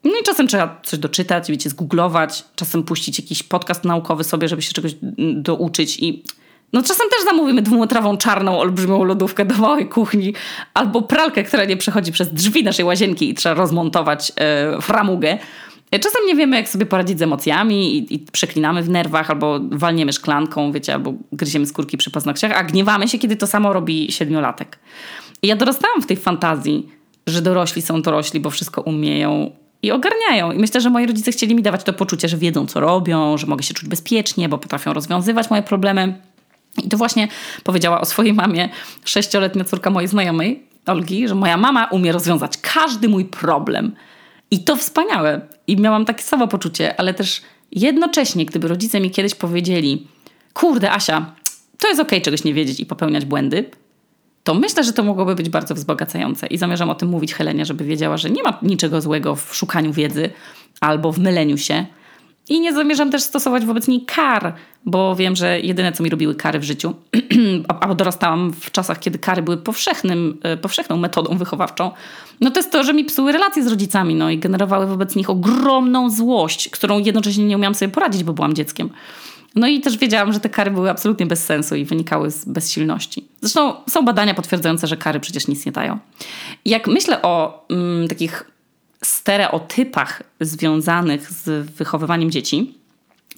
[0.04, 4.62] No i czasem trzeba coś doczytać, wiecie, zgooglować, czasem puścić jakiś podcast naukowy sobie, żeby
[4.62, 4.94] się czegoś
[5.34, 6.22] douczyć i
[6.72, 10.34] no czasem też zamówimy dwumetrową czarną, olbrzymią lodówkę do małej kuchni
[10.74, 15.38] albo pralkę, która nie przechodzi przez drzwi naszej łazienki i trzeba rozmontować e, framugę.
[15.90, 19.60] E, czasem nie wiemy, jak sobie poradzić z emocjami i, i, przeklinamy w nerwach, albo
[19.70, 24.12] walniemy szklanką, wiecie, albo gryziemy skórki przy paznokciach, a gniewamy się, kiedy to samo robi
[24.12, 24.78] siedmiolatek.
[25.42, 26.88] I ja dorastałam w tej fantazji,
[27.26, 29.50] że dorośli są dorośli, bo wszystko umieją
[29.82, 30.52] i ogarniają.
[30.52, 33.46] I myślę, że moi rodzice chcieli mi dawać to poczucie, że wiedzą, co robią, że
[33.46, 36.20] mogę się czuć bezpiecznie, bo potrafią rozwiązywać moje problemy.
[36.84, 37.28] I to właśnie
[37.64, 38.68] powiedziała o swojej mamie
[39.04, 43.94] sześcioletnia córka mojej znajomej, Olgi, że moja mama umie rozwiązać każdy mój problem.
[44.50, 45.40] I to wspaniałe.
[45.66, 50.08] I miałam takie samo poczucie, ale też jednocześnie, gdyby rodzice mi kiedyś powiedzieli:
[50.54, 51.34] Kurde, Asia,
[51.78, 53.70] to jest okej okay, czegoś nie wiedzieć i popełniać błędy,
[54.44, 56.46] to myślę, że to mogłoby być bardzo wzbogacające.
[56.46, 59.92] I zamierzam o tym mówić Helenie, żeby wiedziała, że nie ma niczego złego w szukaniu
[59.92, 60.30] wiedzy
[60.80, 61.86] albo w myleniu się,
[62.48, 64.54] I nie zamierzam też stosować wobec niej kar,
[64.84, 66.94] bo wiem, że jedyne, co mi robiły kary w życiu,
[67.80, 71.90] a dorastałam w czasach, kiedy kary były powszechnym, e, powszechną metodą wychowawczą,
[72.40, 75.30] no to jest to, że mi psuły relacje z rodzicami no i generowały wobec nich
[75.30, 78.90] ogromną złość, którą jednocześnie nie umiałam sobie poradzić, bo byłam dzieckiem.
[79.54, 83.28] No i też wiedziałam, że te kary były absolutnie bez sensu i wynikały z bezsilności.
[83.40, 85.98] Zresztą są badania potwierdzające, że kary przecież nic nie dają.
[86.64, 88.50] Jak myślę o mm, takich
[89.02, 92.74] stereotypach związanych z wychowywaniem dzieci,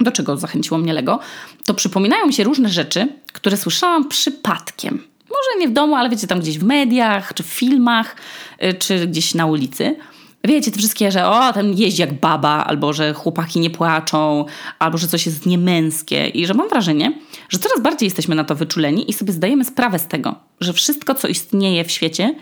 [0.01, 1.19] do czego zachęciło mnie Lego,
[1.65, 5.05] to przypominają mi się różne rzeczy, które słyszałam przypadkiem.
[5.29, 8.17] Może nie w domu, ale wiecie, tam gdzieś w mediach, czy w filmach,
[8.65, 9.97] y, czy gdzieś na ulicy.
[10.45, 14.45] Wiecie, te wszystkie, że o, ten jeździ jak baba, albo że chłopaki nie płaczą,
[14.79, 16.29] albo że coś jest niemęskie.
[16.29, 17.13] I że mam wrażenie,
[17.49, 21.15] że coraz bardziej jesteśmy na to wyczuleni i sobie zdajemy sprawę z tego, że wszystko,
[21.15, 22.35] co istnieje w świecie,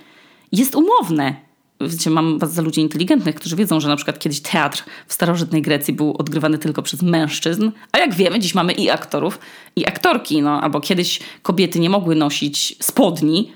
[0.53, 1.46] jest umowne
[1.81, 5.63] wiecie, mam was za ludzi inteligentnych, którzy wiedzą, że na przykład kiedyś teatr w starożytnej
[5.63, 9.39] Grecji był odgrywany tylko przez mężczyzn, a jak wiemy, dziś mamy i aktorów,
[9.77, 13.53] i aktorki, no, albo kiedyś kobiety nie mogły nosić spodni,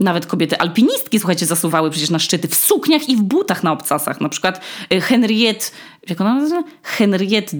[0.00, 4.20] nawet kobiety alpinistki, słuchajcie, zasuwały przecież na szczyty w sukniach i w butach na obcasach.
[4.20, 4.60] Na przykład
[4.92, 5.66] y, Henriette,
[6.08, 6.64] jak ona nazywa?
[6.82, 7.56] Henriette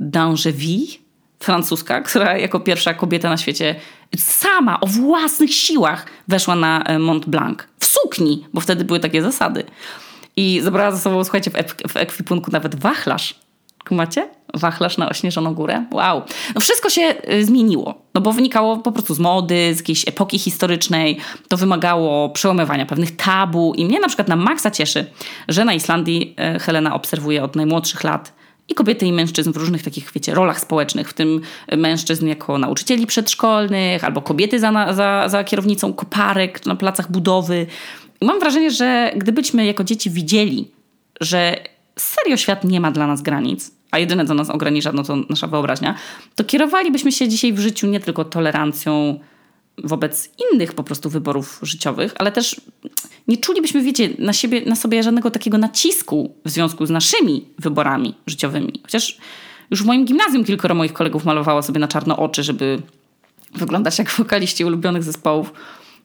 [0.00, 0.98] d'Angeville,
[1.38, 3.74] francuska, która jako pierwsza kobieta na świecie
[4.16, 7.58] sama o własnych siłach weszła na y, Mont Blanc
[8.02, 9.64] sukni, bo wtedy były takie zasady.
[10.36, 13.34] I zabrała ze sobą, słuchajcie, w, ek- w ekwipunku nawet wachlarz.
[13.88, 14.28] Kumacie?
[14.54, 15.84] Wachlarz na ośnieżoną górę.
[15.92, 16.22] Wow.
[16.54, 20.38] No wszystko się y, zmieniło, no bo wynikało po prostu z mody, z jakiejś epoki
[20.38, 21.18] historycznej.
[21.48, 23.74] To wymagało przełamywania pewnych tabu.
[23.76, 25.06] I mnie na przykład na maksa cieszy,
[25.48, 28.32] że na Islandii y, Helena obserwuje od najmłodszych lat
[28.68, 31.40] i kobiety i mężczyzn w różnych takich, wiecie, rolach społecznych, w tym
[31.76, 37.66] mężczyzn jako nauczycieli przedszkolnych, albo kobiety za, za, za kierownicą koparek na placach budowy.
[38.20, 40.70] I mam wrażenie, że gdybyśmy jako dzieci widzieli,
[41.20, 41.56] że
[41.98, 45.46] serio świat nie ma dla nas granic, a jedyne, co nas ogranicza, no to nasza
[45.46, 45.94] wyobraźnia,
[46.34, 49.20] to kierowalibyśmy się dzisiaj w życiu nie tylko tolerancją
[49.84, 52.60] wobec innych po prostu wyborów życiowych, ale też
[53.28, 58.14] nie czulibyśmy, wiecie, na, siebie, na sobie żadnego takiego nacisku w związku z naszymi wyborami
[58.26, 58.80] życiowymi.
[58.82, 59.18] Chociaż
[59.70, 62.82] już w moim gimnazjum kilkoro moich kolegów malowało sobie na czarno oczy, żeby
[63.54, 65.52] wyglądać jak wokaliści ulubionych zespołów,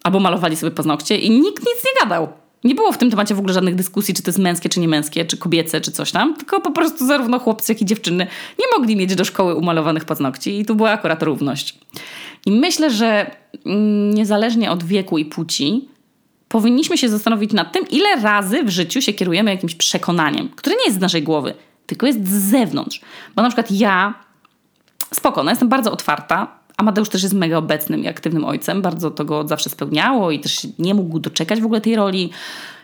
[0.03, 2.40] albo malowali sobie paznokcie i nikt nic nie gadał.
[2.63, 4.88] Nie było w tym temacie w ogóle żadnych dyskusji, czy to jest męskie, czy nie
[4.88, 8.28] męskie, czy kobiece, czy coś tam, tylko po prostu zarówno chłopcy, jak i dziewczyny
[8.60, 11.80] nie mogli mieć do szkoły umalowanych paznokci i tu była akurat równość.
[12.45, 15.89] I myślę, że mm, niezależnie od wieku i płci,
[16.47, 20.86] powinniśmy się zastanowić nad tym, ile razy w życiu się kierujemy jakimś przekonaniem, które nie
[20.86, 21.54] jest z naszej głowy,
[21.86, 23.02] tylko jest z zewnątrz.
[23.36, 24.13] Bo na przykład ja,
[25.13, 29.25] spoko, no jestem bardzo otwarta, Amadeusz też jest mega obecnym i aktywnym ojcem, bardzo to
[29.25, 32.29] go zawsze spełniało i też nie mógł doczekać w ogóle tej roli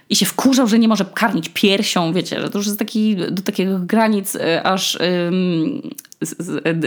[0.10, 3.41] i się wkurzał, że nie może karmić piersią, wiecie, że to już jest taki, do
[3.41, 5.81] takich granic y, aż ym,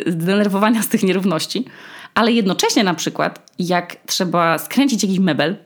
[0.06, 1.64] zdenerwowania z tych nierówności.
[2.14, 5.56] Ale jednocześnie na przykład, jak trzeba skręcić jakiś mebel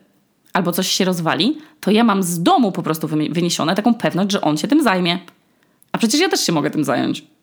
[0.53, 4.41] albo coś się rozwali, to ja mam z domu po prostu wyniesione taką pewność, że
[4.41, 5.19] on się tym zajmie.
[5.93, 7.34] A przecież ja też się mogę tym zająć.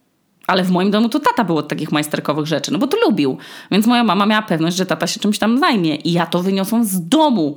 [0.48, 3.38] Ale w moim domu to tata był od takich majsterkowych rzeczy, no bo to lubił.
[3.72, 5.96] Więc moja mama miała pewność, że tata się czymś tam zajmie.
[5.96, 7.56] I ja to wyniosłam z domu.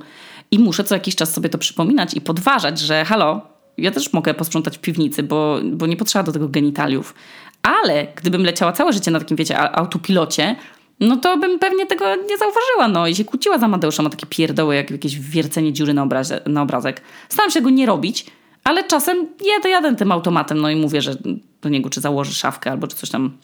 [0.51, 3.41] I muszę co jakiś czas sobie to przypominać i podważać, że halo,
[3.77, 7.15] ja też mogę posprzątać w piwnicy, bo, bo nie potrzeba do tego genitaliów.
[7.61, 10.55] Ale gdybym leciała całe życie na takim, wiecie, autopilocie,
[10.99, 14.25] no to bym pewnie tego nie zauważyła, no i się kłóciła za Amadeuszem ma takie
[14.25, 16.07] pierdoły, jak jakieś wiercenie dziury na,
[16.45, 17.01] na obrazek.
[17.29, 18.25] Staram się go nie robić,
[18.65, 21.15] ale czasem jadę, jadę tym automatem, no i mówię, że
[21.61, 23.37] do niego czy założy szafkę, albo czy coś tam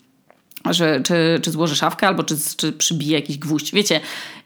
[0.69, 3.71] że, czy, czy złoży szafkę, albo czy, czy przybije jakiś gwóźdź.
[3.71, 3.99] Wiecie,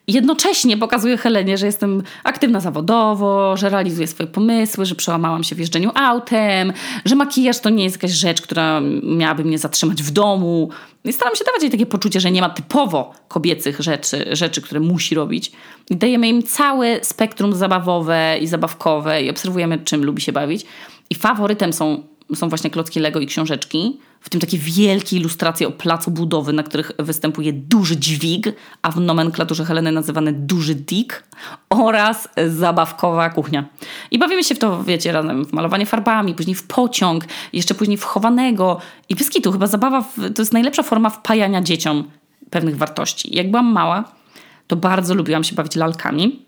[0.07, 5.59] jednocześnie pokazuję Helenie, że jestem aktywna zawodowo, że realizuję swoje pomysły, że przełamałam się w
[5.59, 6.73] jeżdżeniu autem,
[7.05, 10.69] że makijaż to nie jest jakaś rzecz, która miałaby mnie zatrzymać w domu.
[11.03, 14.79] I staram się dawać jej takie poczucie, że nie ma typowo kobiecych rzeczy, rzeczy, które
[14.79, 15.51] musi robić.
[15.89, 20.65] I dajemy im całe spektrum zabawowe i zabawkowe i obserwujemy, czym lubi się bawić.
[21.09, 22.03] I faworytem są
[22.35, 26.63] są właśnie klocki Lego i książeczki, w tym takie wielkie ilustracje o placu budowy, na
[26.63, 28.47] których występuje duży dźwig,
[28.81, 31.23] a w nomenklaturze Heleny nazywany duży dick
[31.69, 33.65] oraz zabawkowa kuchnia.
[34.11, 37.97] I bawimy się w to, wiecie, razem w malowanie farbami, później w pociąg, jeszcze później
[37.97, 38.79] w chowanego.
[39.09, 42.03] I pyskitu, chyba zabawa w, to jest najlepsza forma wpajania dzieciom
[42.49, 43.35] pewnych wartości.
[43.35, 44.03] Jak byłam mała,
[44.67, 46.45] to bardzo lubiłam się bawić lalkami.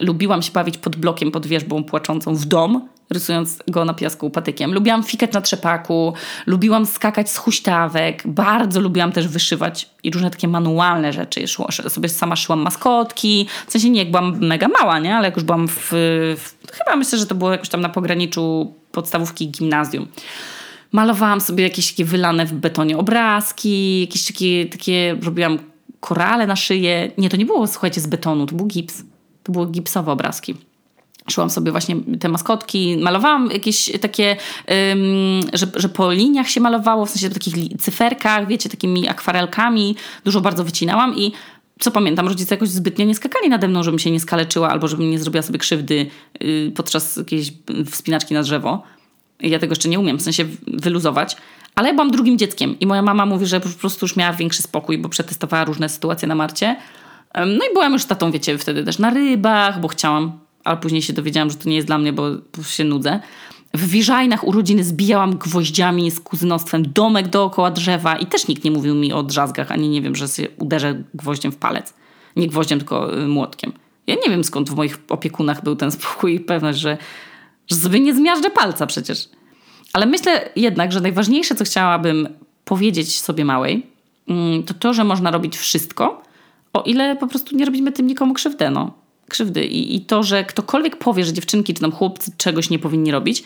[0.00, 4.74] Lubiłam się bawić pod blokiem, pod wierzbą płaczącą w dom, rysując go na piasku patykiem.
[4.74, 6.14] Lubiłam fikać na trzepaku,
[6.46, 11.48] lubiłam skakać z huśtawek, bardzo lubiłam też wyszywać i różne takie manualne rzeczy.
[11.48, 15.16] Szło, sobie sama szyłam maskotki, w sensie nie jak byłam mega mała, nie?
[15.16, 15.88] ale jak już byłam w,
[16.38, 20.06] w chyba myślę, że to było jakoś tam na pograniczu podstawówki gimnazjum.
[20.92, 25.58] malowałam sobie jakieś takie wylane w betonie obrazki, jakieś takie, takie robiłam
[26.00, 27.10] korale na szyję.
[27.18, 29.02] Nie, to nie było, słuchajcie, z betonu, to był gips.
[29.42, 30.69] To były gipsowe obrazki.
[31.30, 34.36] Szyłam sobie właśnie te maskotki, malowałam jakieś takie,
[35.52, 39.96] że, że po liniach się malowało, w sensie w takich cyferkach, wiecie, takimi akwarelkami.
[40.24, 41.32] Dużo bardzo wycinałam i
[41.80, 45.10] co pamiętam, rodzice jakoś zbytnio nie skakali nade mną, żebym się nie skaleczyła albo żebym
[45.10, 46.06] nie zrobiła sobie krzywdy
[46.40, 47.52] yy, podczas jakiejś
[47.90, 48.82] wspinaczki na drzewo.
[49.40, 51.36] Ja tego jeszcze nie umiem, w sensie wyluzować.
[51.74, 54.62] Ale ja byłam drugim dzieckiem i moja mama mówi, że po prostu już miała większy
[54.62, 56.76] spokój, bo przetestowała różne sytuacje na Marcie.
[57.34, 61.12] No i byłam już tatą, wiecie, wtedy też na rybach, bo chciałam, ale później się
[61.12, 62.30] dowiedziałam, że to nie jest dla mnie, bo
[62.62, 63.20] się nudzę.
[63.74, 68.94] W Wiżajnach urodziny zbijałam gwoździami z kuzynostwem domek dookoła drzewa i też nikt nie mówił
[68.94, 71.94] mi o drzazgach, ani nie wiem, że się uderzę gwoździem w palec.
[72.36, 73.72] Nie gwoździem, tylko y, młotkiem.
[74.06, 76.98] Ja nie wiem skąd w moich opiekunach był ten spokój i pewność, że,
[77.70, 79.28] że sobie nie zmiażdżę palca przecież.
[79.92, 82.28] Ale myślę jednak, że najważniejsze, co chciałabym
[82.64, 83.86] powiedzieć sobie małej,
[84.28, 86.22] mm, to to, że można robić wszystko,
[86.72, 88.70] o ile po prostu nie robimy tym nikomu krzywdę.
[88.70, 88.99] No.
[89.30, 89.64] Krzywdy.
[89.64, 93.44] I, I to, że ktokolwiek powie, że dziewczynki czy tam chłopcy czegoś nie powinni robić,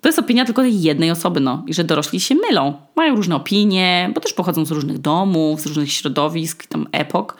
[0.00, 1.64] to jest opinia tylko tej jednej osoby, no.
[1.66, 2.74] I że dorośli się mylą.
[2.96, 7.36] Mają różne opinie, bo też pochodzą z różnych domów, z różnych środowisk, tam epok.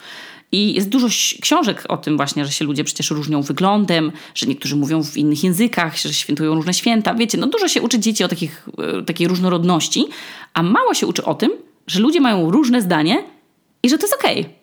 [0.51, 1.07] I jest dużo
[1.41, 5.43] książek o tym właśnie, że się ludzie przecież różnią wyglądem, że niektórzy mówią w innych
[5.43, 7.13] językach, że świętują różne święta.
[7.13, 10.05] Wiecie, no dużo się uczy dzieci o takich, e, takiej różnorodności,
[10.53, 11.51] a mało się uczy o tym,
[11.87, 13.23] że ludzie mają różne zdanie
[13.83, 14.41] i że to jest okej.
[14.41, 14.62] Okay.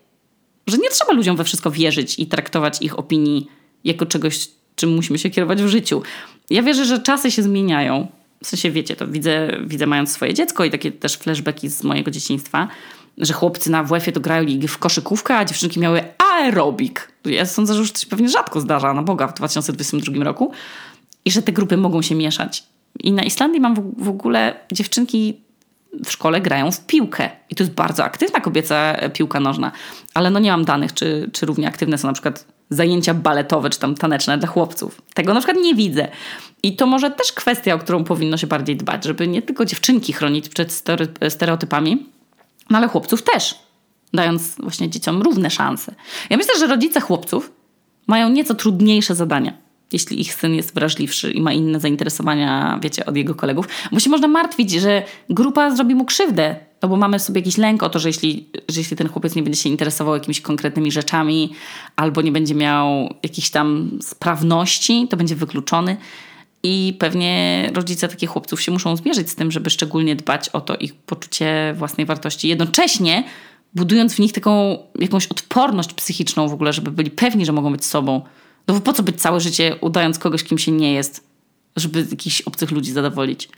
[0.70, 3.48] Że nie trzeba ludziom we wszystko wierzyć i traktować ich opinii
[3.84, 6.02] jako czegoś, czym musimy się kierować w życiu.
[6.50, 8.08] Ja wierzę, że czasy się zmieniają.
[8.44, 12.10] W sensie, wiecie, to widzę, widzę mając swoje dziecko i takie też flashbacki z mojego
[12.10, 12.68] dzieciństwa,
[13.18, 17.12] że chłopcy na WF-ie to grają w koszykówkę, a dziewczynki miały aerobik.
[17.24, 20.52] Ja sądzę, że już to się pewnie rzadko zdarza, na Boga, w 2022 roku.
[21.24, 22.64] I że te grupy mogą się mieszać.
[23.00, 25.40] I na Islandii mam w, w ogóle dziewczynki
[26.04, 27.30] w szkole grają w piłkę.
[27.50, 29.72] I to jest bardzo aktywna kobieca piłka nożna.
[30.14, 33.78] Ale no nie mam danych, czy, czy równie aktywne są na przykład zajęcia baletowe, czy
[33.78, 35.02] tam taneczne dla chłopców.
[35.14, 36.08] Tego na przykład nie widzę.
[36.62, 40.12] I to może też kwestia, o którą powinno się bardziej dbać, żeby nie tylko dziewczynki
[40.12, 40.82] chronić przed
[41.28, 42.06] stereotypami,
[42.70, 43.54] no ale chłopców też,
[44.14, 45.94] dając właśnie dzieciom równe szanse.
[46.30, 47.52] Ja myślę, że rodzice chłopców
[48.06, 49.52] mają nieco trudniejsze zadania,
[49.92, 54.10] jeśli ich syn jest wrażliwszy i ma inne zainteresowania, wiecie, od jego kolegów, bo się
[54.10, 57.98] można martwić, że grupa zrobi mu krzywdę, no bo mamy sobie jakiś lęk o to,
[57.98, 61.52] że jeśli, że jeśli ten chłopiec nie będzie się interesował jakimiś konkretnymi rzeczami
[61.96, 65.96] albo nie będzie miał jakichś tam sprawności, to będzie wykluczony.
[66.62, 70.76] I pewnie rodzice takich chłopców się muszą zmierzyć z tym, żeby szczególnie dbać o to
[70.76, 72.48] ich poczucie własnej wartości.
[72.48, 73.24] Jednocześnie
[73.74, 77.84] budując w nich taką jakąś odporność psychiczną w ogóle, żeby byli pewni, że mogą być
[77.84, 78.22] sobą.
[78.70, 81.24] No bo po co być całe życie udając kogoś, kim się nie jest,
[81.76, 83.48] żeby jakichś obcych ludzi zadowolić?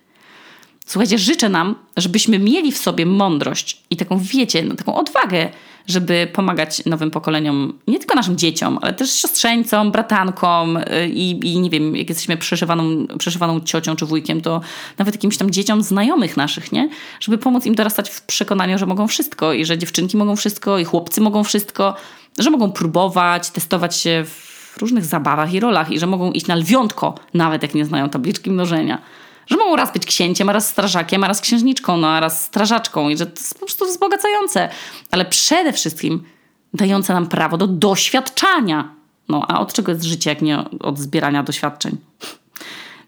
[0.87, 5.49] Słuchajcie, życzę nam, żebyśmy mieli w sobie mądrość i taką, wiecie, no, taką odwagę,
[5.87, 11.61] żeby pomagać nowym pokoleniom, nie tylko naszym dzieciom, ale też siostrzeńcom, bratankom y, i, i
[11.61, 14.61] nie wiem, jak jesteśmy przeżywaną, przeżywaną ciocią czy wujkiem, to
[14.99, 16.89] nawet jakimś tam dzieciom znajomych naszych, nie?
[17.21, 20.85] Żeby pomóc im dorastać w przekonaniu, że mogą wszystko i że dziewczynki mogą wszystko i
[20.85, 21.95] chłopcy mogą wszystko,
[22.39, 26.55] że mogą próbować, testować się w różnych zabawach i rolach i że mogą iść na
[26.55, 29.03] lwiątko, nawet jak nie znają tabliczki mnożenia
[29.47, 33.09] że mogą raz być księciem, a raz strażakiem, a raz księżniczką, no a raz strażaczką
[33.09, 34.69] i że to jest po prostu wzbogacające.
[35.11, 36.23] Ale przede wszystkim
[36.75, 38.95] dające nam prawo do doświadczania.
[39.29, 41.97] No a od czego jest życie, jak nie od zbierania doświadczeń?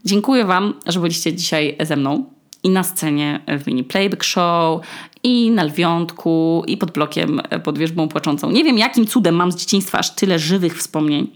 [0.04, 2.24] Dziękuję Wam, że byliście dzisiaj ze mną
[2.64, 4.80] i na scenie w mini playback show,
[5.22, 8.50] i na lwiątku, i pod blokiem pod wierzbą płaczącą.
[8.50, 11.30] Nie wiem, jakim cudem mam z dzieciństwa aż tyle żywych wspomnień,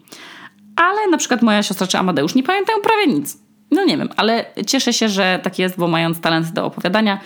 [0.77, 3.39] ale na przykład moja siostra czy Amadeusz nie pamiętają prawie nic.
[3.71, 7.21] No nie wiem, ale cieszę się, że tak jest, bo mając talent do opowiadania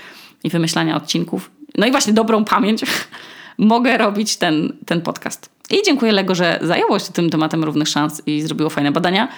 [0.44, 2.80] i wymyślania odcinków, no i właśnie dobrą pamięć,
[3.58, 5.50] mogę robić ten, ten podcast.
[5.70, 9.28] I dziękuję Lego, że zajęło się tym tematem równych szans i zrobiło fajne badania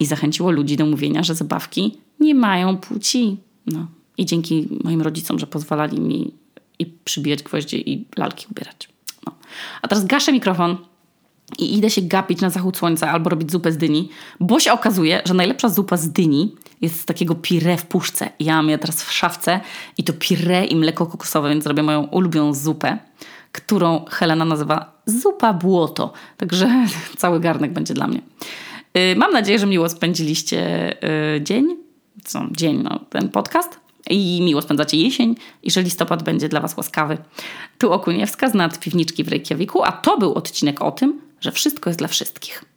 [0.00, 3.36] i zachęciło ludzi do mówienia, że zabawki nie mają płci.
[3.66, 3.86] No.
[4.18, 6.34] I dzięki moim rodzicom, że pozwalali mi
[6.78, 8.88] i przybijać gwoździe i lalki ubierać.
[9.26, 9.32] No.
[9.82, 10.76] A teraz gaszę mikrofon
[11.58, 14.08] i idę się gapić na zachód słońca albo robić zupę z dyni,
[14.40, 18.30] bo się okazuje, że najlepsza zupa z dyni jest z takiego pire w puszce.
[18.40, 19.60] Ja mam je teraz w szafce
[19.98, 22.98] i to pire i mleko kokosowe, więc zrobię moją ulubioną zupę,
[23.52, 26.12] którą Helena nazywa zupa błoto.
[26.36, 26.86] Także
[27.16, 28.22] cały garnek będzie dla mnie.
[28.96, 30.92] Y, mam nadzieję, że miło spędziliście
[31.36, 31.76] y, dzień,
[32.24, 36.76] co dzień, no, ten podcast i miło spędzacie jesień i że listopad będzie dla Was
[36.76, 37.18] łaskawy.
[37.78, 41.90] Tu Okuniewska z nad piwniczki w Reykjaviku, a to był odcinek o tym, że wszystko
[41.90, 42.71] jest dla wszystkich.